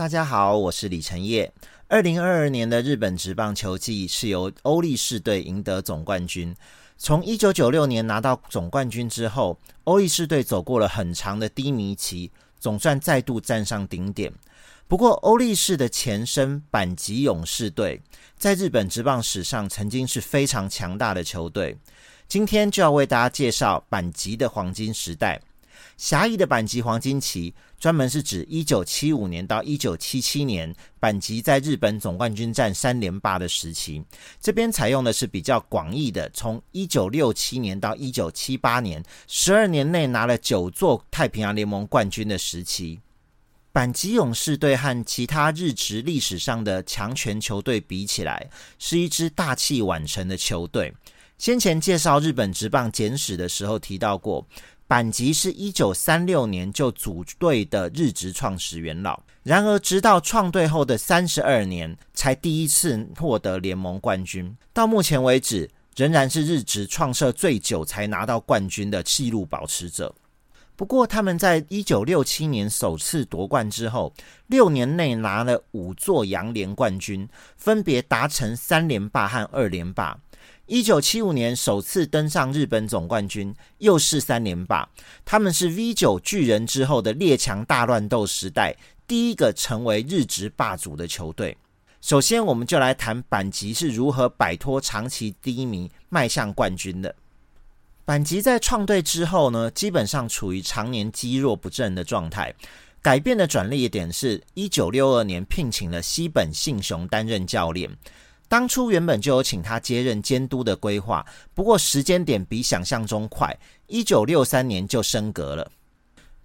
[0.00, 1.52] 大家好，我是李晨业。
[1.86, 6.56] 二零二二年的日本职棒球季是由欧力士队赢得总冠军。
[6.96, 14.32] 从一九九六年拿到总冠军之后，欧力士队走过了很长的低迷期，总算再度站上顶点。
[14.88, 18.00] 不过，欧力士的前身阪急勇士队
[18.38, 21.76] 在日本职棒史上曾经是非常强大的球队。
[22.26, 25.42] 今天就要为大家介绍阪急的黄金时代。
[26.00, 34.02] 狭义的阪急黄金期，专门是指一九七五年到一九七七年阪急在日本总冠军战三连霸的时期。
[34.40, 43.00] 这边采用的是比较广义的，从一九六七年到一九七八年，十二年内拿了九座太平洋联盟冠军的时期。
[43.70, 48.48] 阪急勇士队和其他日职历史上的强权球队比起来，
[48.78, 50.94] 是一支大器晚成的球队。
[51.36, 54.46] 先前介绍日本职棒简史的时候提到过。
[54.90, 64.52] 阪急是一九三六年就组队的日职创始元老，然而直到创队后的三十二年，才第一次获得联盟冠军。
[64.72, 70.12] 到目前为止，仍然是日职创设最久才拿到冠军的纪录保持者。
[70.74, 74.12] 不过，他们在一九六七年首次夺冠之后，
[74.48, 80.18] 六年内拿了五座洋联冠军，分别达成三连霸和二连霸。
[80.70, 84.88] 一九七五年首次登上日本总冠军，又是三连霸。
[85.24, 91.58] 他们是 V 九巨人之后的列强大乱斗时代第一个成为日职霸主的球队。
[92.00, 97.12] 首先，我们就来谈阪急是如何摆脱长期低迷，迈向冠军的。
[98.06, 102.54] 阪急在创队之后呢，基本上处于常年积弱不振的状态。
[103.02, 107.90] 改变的转捩点是一九六二年聘请了西本信雄担任教练。
[108.50, 115.70] 当初原本就有请他接任监督的规划，不过时间点比想象中快，一九六三年就升格了。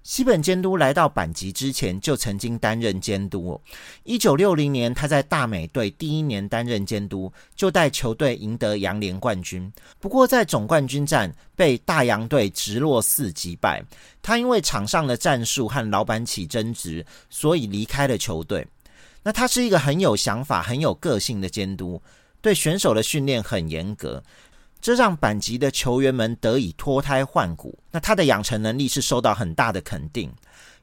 [0.03, 3.59] 西本监督来到阪急之前就曾经担任监督，
[4.03, 9.73] 一九六零年他在大美队第一年担任监督，就带球队赢得洋联冠军。
[9.99, 13.83] 不过在总冠军战被大洋队直落四击败，
[14.21, 18.63] 他因为场上的战术和老板起争执，所以离开了球队。
[19.25, 21.99] 那他是一个很有想法、很有个性的监督，
[22.41, 24.23] 对选手的训练很严格，
[24.79, 27.79] 这让板级的球员们得以脱胎换骨。
[27.89, 30.31] 那他的养成能力是受到很大的肯定，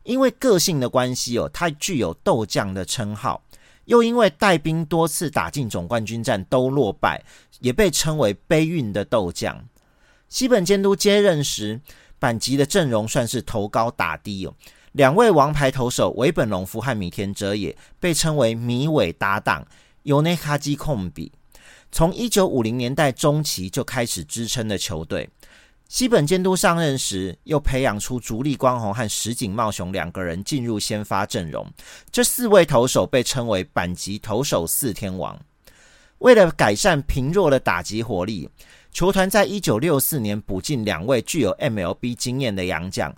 [0.03, 3.41] 因为个性的关系哦，他具有斗将的称号，
[3.85, 7.23] 又因为带兵多次打进总冠军战都落败，
[7.61, 9.65] 也被称为悲运的斗将。
[10.29, 11.81] 西本监督接任时，
[12.19, 14.55] 板级的阵容算是头高打低哦。
[14.93, 19.67] 两位王牌投手尾本隆夫和米田哲也被称为“米尾搭档”，
[20.05, 21.33] 由内卡基控比。
[21.91, 25.29] 从一九五零年代中期就开始支撑的球队。
[25.89, 31.67] 西本监督上任时，又培养出竹立光宏和石井茂雄两个人进入先发阵容。
[32.11, 35.39] 这四位投手被称为“板级投手四天王”。
[36.21, 38.49] 为了改善贫弱的打击火力，
[38.91, 43.15] 球团在一九六四年补进两位具有 MLB 经验的洋将。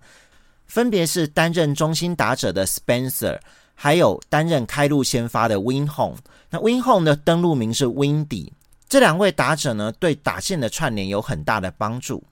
[0.75, 3.39] 分别是担任中心打者的 Spencer，
[3.77, 6.19] 还有担任开路先发的 Win Home。
[6.51, 8.51] 那 Win Home 的登录名是 Windy。
[8.89, 12.25] 这两位打者呢，对打线的串联有很大的帮助。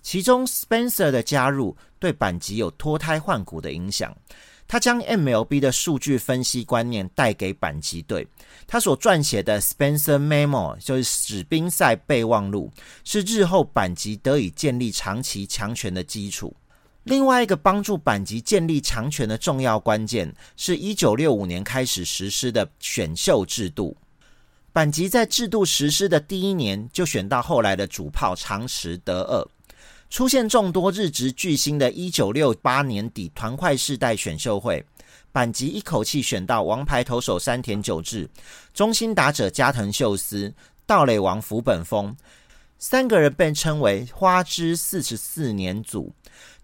[0.00, 4.16] 其中 Spencer 的加入对板级有脱胎换骨的影响。
[4.66, 8.26] 他将 MLB 的数据分析观念带给板级队。
[8.66, 12.72] 他所撰写的 Spencer Memo 就是史宾赛备忘录，
[13.04, 16.56] 是日后板级得以建立长期强权的基础。
[17.06, 23.96] 另外一个帮助板级建立强权的重要关键，是一九六五年开始实施的选秀制度。
[24.72, 29.48] 板级在制度实施的第一年，就选到后来的主炮长池德二。
[30.10, 34.84] 出现众多日职巨星的一九六八年底团块世代选秀会，
[35.30, 38.28] 板级一口气选到王牌投手山田久志、
[38.74, 40.52] 中心打者加藤秀司、
[40.84, 42.16] 盗垒王福本丰，
[42.80, 46.12] 三个人被称为花之四十四年组。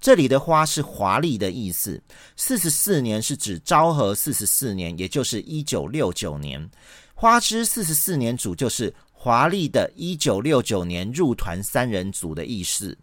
[0.01, 2.03] 这里的“花”是华丽的意思，
[2.37, 6.71] 四十四年是指昭和四十四年，也就是一九六九年。
[7.15, 12.99] 花之四十四年组就是华丽的一九六九年入团三人组的意思。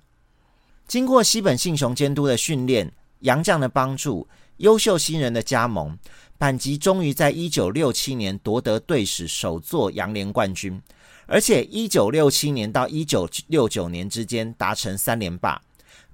[0.86, 4.28] 经过西本信雄监督的训练，杨将的帮助，
[4.58, 5.98] 优秀新人的加盟，
[6.38, 10.82] 板吉终于在一九六七年夺得队史首座洋联冠军，
[11.28, 15.62] 而且一九六七年到一九六九年之间达成三连霸。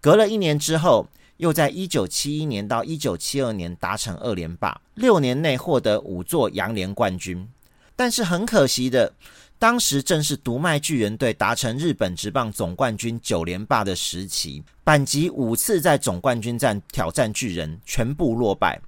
[0.02, 7.48] 隔了一年之后，又在一九七一年到一九七二年达成二连霸，六年内获得五座洋联冠军。
[7.96, 9.14] 但是很可惜的，
[9.58, 18.82] 当时正是独卖巨人队达成日本职棒总冠军九连霸的时期，阪急五次在总冠军战挑战巨人，全部落败。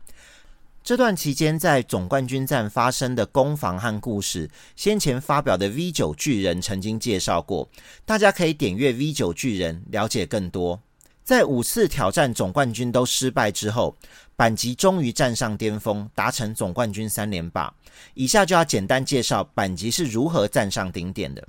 [0.84, 7.68] 这段期间在总冠军战发生的攻防和故事，先前发表的 V 九巨人曾经介绍过，
[8.06, 10.82] 大家可以点阅 V 九巨人了解更多。
[11.28, 13.98] 在五次挑战总冠军都失败之后，
[14.38, 17.74] 板吉终于站上巅峰，达成总冠军三连霸。
[18.14, 21.46] 以下就要简单介绍板吉是如何站上顶点的。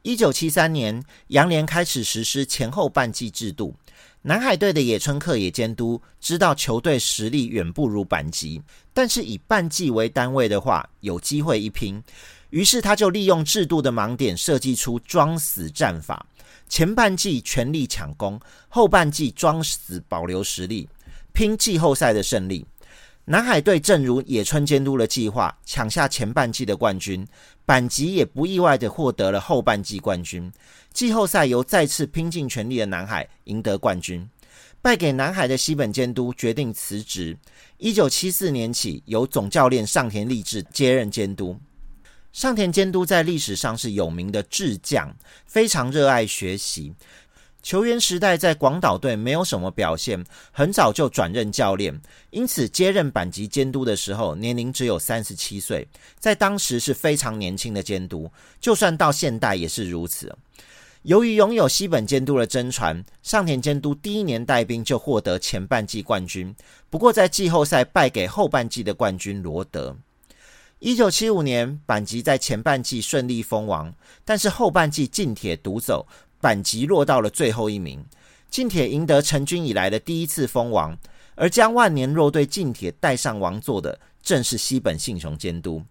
[0.00, 3.74] 一九七三年，洋联开始实施前后半季制度。
[4.22, 8.62] 南海队的野村克也监督，知道球队实力远不如板吉，
[8.94, 12.02] 但是以半季为单位的话，有机会一拼。
[12.50, 16.26] 于是他就利用制度的盲点，设计出装死战法：
[16.68, 20.88] 前半季全力抢攻，后半季装死保留实力，
[21.32, 22.66] 拼季后赛的胜利。
[23.28, 27.26] 南海队正如野村监督的计划，抢下前半季的冠军，
[27.64, 30.52] 板吉也不意外的获得了后半季冠军。
[30.92, 34.30] 季后赛由再次拼尽全力的南海赢得冠军，
[34.80, 37.36] 败给南海的西本监督决定辞职。
[37.78, 41.58] 一九七四年起，由总教练上田立志接任监督。
[42.36, 45.10] 上田监督在历史上是有名的智将，
[45.46, 46.92] 非常热爱学习。
[47.62, 50.22] 球员时代在广岛队没有什么表现，
[50.52, 51.98] 很早就转任教练，
[52.28, 55.88] 因此接任板级监督的时候年龄只有三十七岁，
[56.18, 58.30] 在当时是非常年轻的监督，
[58.60, 60.30] 就算到现代也是如此。
[61.04, 66.54] 由于拥有西本监督的真传，上田监督第一年带兵就获得前半季冠军，
[66.90, 69.96] 不过在季后赛败给后半季的冠军罗德。
[70.86, 73.92] 一九七五年，板吉在前半季顺利封王，
[74.24, 76.06] 但是后半季近铁独走。
[76.40, 78.04] 板级落到了最后一名，
[78.48, 80.96] 近铁赢得成军以来的第一次封王，
[81.34, 85.82] 而将万年弱队近铁带上王座的正是西本信雄监督。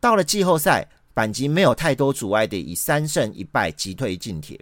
[0.00, 4.58] 到了季后赛，板级没有太多阻碍的以三胜一败击退近铁。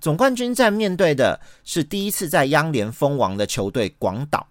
[0.00, 4.46] 总冠军战面对的是第一次在央联封王的球队广岛，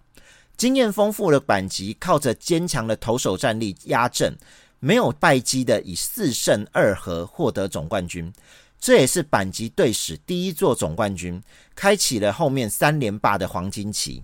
[0.63, 4.33] 经验丰富的板级靠着坚强的投手战力压阵，
[4.79, 8.31] 没有败绩的以四胜二和获得总冠军。
[8.79, 11.43] 这也是板级队史第一座总冠军，
[11.75, 14.23] 开启了后面三连霸的黄金期。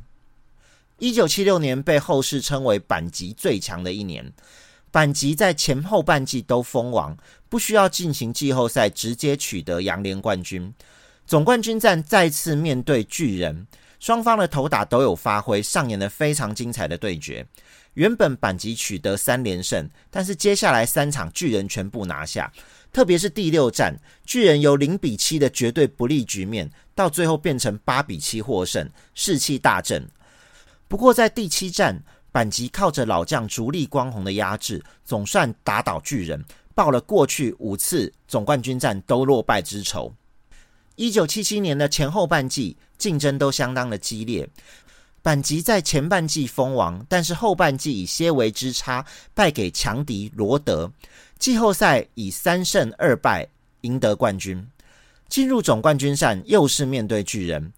[0.99, 4.31] 一九七六年被后世称为板级最强的一年，
[4.91, 7.17] 板级在前后半季都封王，
[7.49, 10.73] 不需要进行季后赛，直接取得洋联冠军。
[11.27, 13.67] 总冠军战再次面对巨人，
[13.99, 17.45] 双方的投打都有发挥，上演了非常精彩的对决。
[17.95, 22.51] 原本板级取得三连胜，但是接下来三场巨人全部拿下。
[22.93, 30.07] 特别是第六战，巨人由零比七的绝对不利局面，到最后变成八比七获胜，士气大振。
[30.87, 36.43] 不过在第七战，板吉靠着老将竹立光红的压制，总算打倒巨人，
[36.73, 40.13] 报了过去五次总冠军战都落败之仇。
[40.99, 44.49] 一九七七年的前后半季竞争都相当的激烈，
[45.21, 50.91] 板吉在前半季封王，但是后半季以些微之差败给强敌罗德。
[51.37, 53.47] 季后赛以三胜二败
[53.79, 54.67] 赢得冠军，
[55.29, 57.71] 进入总冠军战又是面对巨人。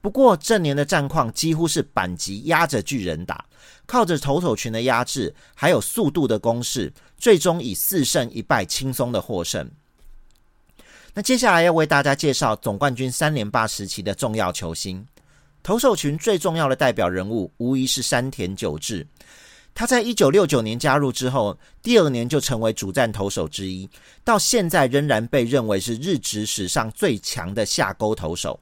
[0.00, 3.44] 不过这年的战况几乎是板级压着巨人打，
[3.86, 9.68] 靠着投手群的压制，还有速度的攻势，最终以四胜一败轻松的获胜。
[11.14, 15.06] 那接下来要为大家介绍总冠军三连霸时期的重要球星，
[15.62, 19.06] 投手群最重要的代表人物无疑是山田久志。
[19.74, 23.88] 他在一九六九年加入之后，第二年就成为主战投手之一，
[24.24, 28.58] 到现在仍然被认为是日职史上最强的下钩投手。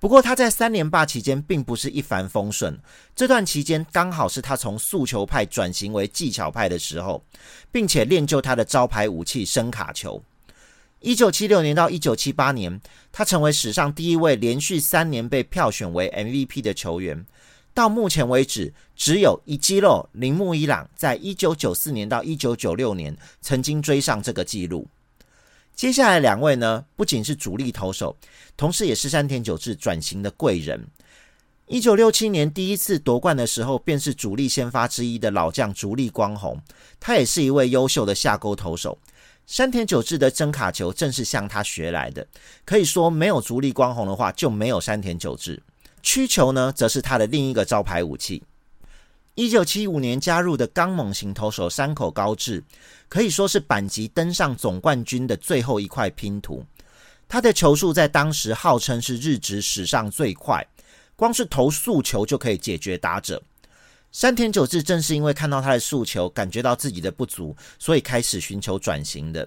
[0.00, 2.76] 不过他在三连霸期间并不是一帆风顺，
[3.14, 7.24] 这段期间刚好是他从速球派转型为技巧派的时候，
[7.70, 10.20] 并且练就他的招牌武器声卡球。
[11.00, 12.80] 一九七六年到一九七八年，
[13.12, 17.24] 他成为史上第一位连续三年被票选为 MVP 的球员。
[17.74, 24.88] 到目前为止，只有一肌肉铃木一朗在一九九四年到一九九六年曾经追上这个纪录。
[25.74, 28.16] 接下来两位呢，不仅是主力投手，
[28.56, 30.86] 同时也是山田久志转型的贵人。
[31.66, 36.58] 一九六七年第一次夺冠的时候，便是主力先发之一的老将竹立光宏，
[36.98, 38.98] 他也是一位优秀的下钩投手。
[39.46, 42.26] 山田久志的真卡球正是向他学来的，
[42.64, 45.62] 可以说没有足立光弘的话，就没有山田久志。
[46.02, 48.42] 曲球呢，则是他的另一个招牌武器。
[49.36, 52.64] 一九七五年加入的刚猛型投手山口高志，
[53.08, 56.64] 可以说是板级登上总冠军的最后一块拼图。
[57.28, 60.66] 他的球速在当时号称是日职史上最快，
[61.14, 63.40] 光是投速球就可以解决打者。
[64.16, 69.46] 山田久志正是因为看到他的诉求，感觉到自己的不足，所以开始寻求转型的。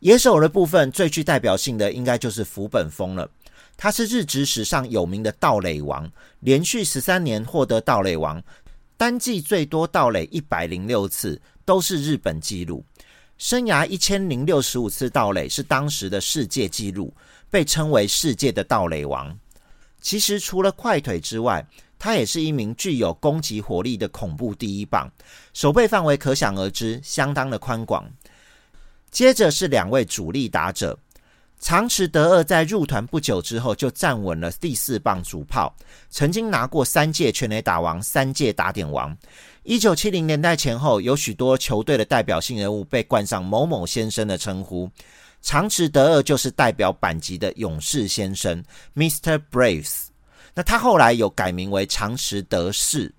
[0.00, 3.30] 野手的部分最具代表性的，应该就是福本丰了。
[3.76, 8.42] 他是日职史上有名的盗垒王，连续十三年获得盗垒王，
[8.96, 12.84] 单季最多盗垒一百零六次，都是日本纪录。
[13.36, 17.14] 生涯一千零六十五次盗垒是当时的世界纪录，
[17.48, 19.38] 被称为世界的盗垒王。
[20.00, 21.64] 其实除了快腿之外，
[21.98, 25.10] 他也是一名具有攻击火力的恐怖第一棒，
[25.52, 28.08] 守备范围可想而知，相当的宽广。
[29.10, 30.96] 接着是两位主力打者，
[31.58, 35.74] 长池德二在入团不久之后就站稳了第四棒主炮，
[36.08, 39.16] 曾经拿过三届全垒打王、三届打点王。
[39.64, 44.88] 一九七零年代前后，有许多球队的代表性人物被冠上“某某先生”的称呼，
[45.42, 48.62] 长池德二就是代表板级的勇士先生
[48.94, 49.42] （Mr.
[49.50, 50.06] Braves）。
[50.58, 53.14] 那他后来有改名为长池德士。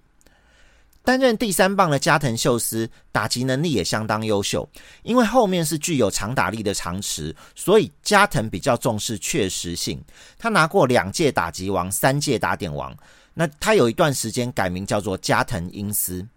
[1.06, 4.70] 担任第三棒的加藤秀司，打击能力也相当优秀。
[5.04, 10.04] 因为后面是具有长打力的长池，所以加藤比较重视确实性。
[10.38, 12.94] 他拿过两届打击王，三届打点王。
[13.34, 16.28] 那他有一段时间改名叫做加藤英司。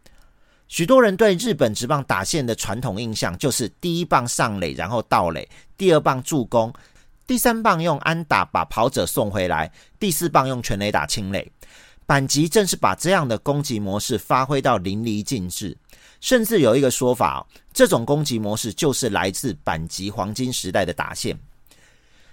[0.69, 5.43] 许多人对日本职棒打线的传统印象就是第一棒上垒，然后盗垒；
[5.77, 6.73] 第二棒助攻，
[7.26, 11.50] 第三棒用安打把跑者送回来，第四棒用全垒打清垒。
[12.05, 15.76] 板吉正是把这样的攻击模式发挥到淋漓尽致，
[16.21, 21.38] 甚至有一个说法，这种攻击模式就是来自板吉黄金时代的打线。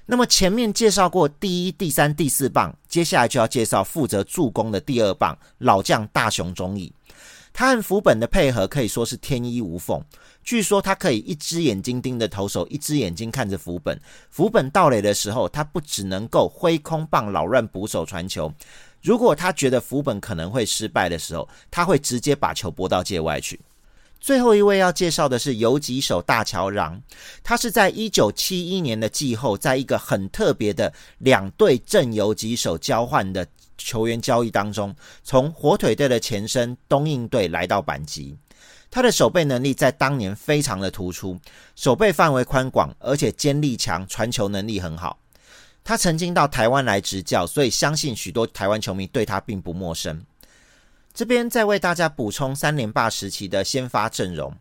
[0.07, 6.91] 那么前面介绍过第一、第三、第四棒，接下来就要介绍负责助攻的第二棒老将大雄中义。
[7.53, 10.03] 他和福本的配合可以说是天衣无缝。
[10.49, 14.01] 据说他可以一只眼睛盯着投手，一只眼睛看着福本。
[14.31, 18.51] 福本到垒的时候，他不只能够挥空棒扰乱捕手传球。
[19.03, 23.59] 如果他觉得福本可能会失败的时候，他会直接把球拨到界外去。
[24.19, 26.99] 最后一位要介绍的是游击手大桥禳，
[27.43, 38.35] 他是在一九七一年的季后，在一个很特别的两队正游击手交换的球员交易当中，从火腿队的前身东印队来到板级。
[38.91, 41.39] 他的守备能力在当年非常的突出，
[41.75, 45.19] 守备范围宽广，而且坚力强，传球能力很好。
[45.83, 50.23] 他曾经到台湾来执教，所以相信许多台湾球迷对他并不陌生。
[51.13, 54.55] 这边再为大家补充三连霸时期的先发阵容，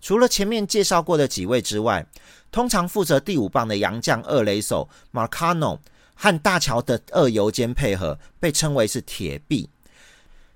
[0.00, 2.06] 除了前面介绍过的几位之外，
[2.50, 5.78] 通常负责第五棒的洋将二垒手 Marcano
[6.14, 9.68] 和大乔的二游间配合，被称为是铁臂。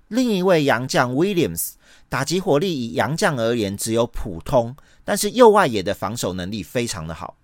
[0.09, 1.73] 另一位洋将 Williams
[2.15, 4.73] 打击火力以洋将而言只有普通，
[5.05, 7.37] 但是右外野的防守能力非常的好。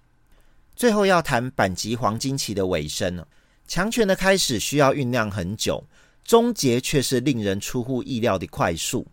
[0.77, 3.27] 最后要谈板级黄金期的尾声
[3.67, 5.83] 强权的开始需要酝酿很久，
[6.23, 9.05] 终结却是令人出乎意料的快速。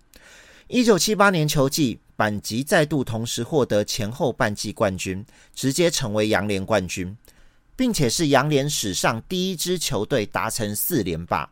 [0.67, 7.17] 一九七八年球季，板级再度同时获得前后半季冠军，直接成为洋联冠军，
[7.75, 11.49] 并且是洋联史上第一支球队达成四连霸。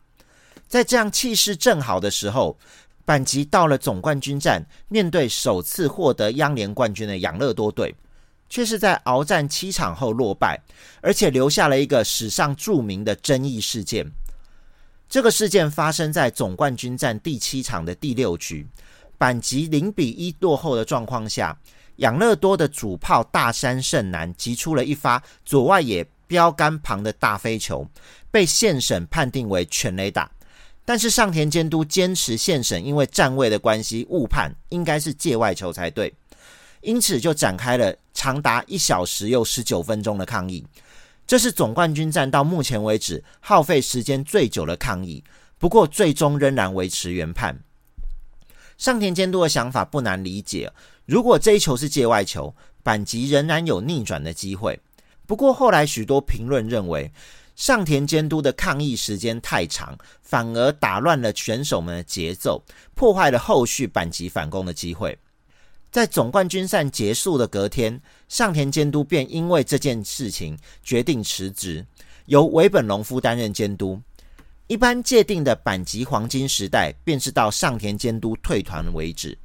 [0.68, 2.58] 在这样气势正好的时候，
[3.06, 7.96] 板级到了总冠军战，面对首次获得央联冠军的养乐多队。
[8.48, 10.62] 却是在鏖战七场后落败，
[11.02, 14.06] 而且留下了一个史上著名的争议事件。
[15.10, 18.68] 这个事件发生在总冠军战第七场的第六局，
[19.18, 21.58] 板级零比一落后的状况下，
[21.98, 27.86] 养乐多的主炮大山胜男击出了一发左外野标杆旁的大飞球，
[28.30, 30.30] 被现审判定为全垒打。
[30.86, 36.14] 但是上田监督坚持现审因为站位的关系误判，应该是界外球才对。
[36.82, 40.64] 因此，就展开了长达一小时又十九分钟的抗议。
[41.26, 45.24] 这是总冠军战到目前为止耗费时间最久的抗议。
[45.58, 47.58] 不过，最终仍然维持原判。
[48.78, 50.72] 上田监督的想法不难理解：
[51.08, 54.80] 如果这一球是界外球，板级仍然有逆转的机会。
[55.26, 57.12] 不过，后来许多评论认为，
[57.56, 62.62] 上田监督的抗议时间太长，反而打乱了选手们的节奏，
[62.94, 65.18] 破坏了后续板级反攻的机会。
[65.90, 71.86] 在总冠军赛结束的隔天，上田监督便因为这件事情决定辞职，
[72.26, 74.02] 由尾本隆夫担任监督。
[74.68, 79.38] 一般界定的板级黄金时代，便是到上田监督退团为止。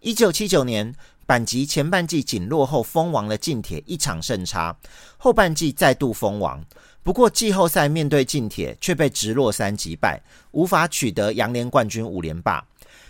[0.00, 0.94] 一九七九年，
[1.26, 4.76] 板级前半季仅落后封王的近铁一场胜差，
[5.16, 6.64] 后半季再度封王。
[7.02, 12.64] 不过季后赛面对近铁，却被直落三击败，无法取得洋联冠军五连霸。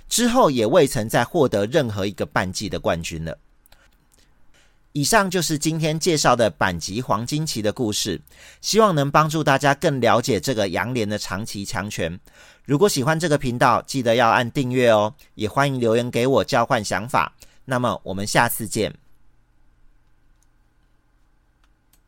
[0.09, 3.39] 之后也未曾再获得任何一个半季的冠军了。
[4.93, 8.21] 以上就是今天介绍的板级黄金期的故事，
[8.61, 12.21] 希望能帮助大家更了解这个羊联的长期强权。
[12.65, 17.33] 如果喜欢这个频道，记得要按订阅哦，也欢迎留言给我交换想法。
[17.65, 18.95] 那么我们下次见。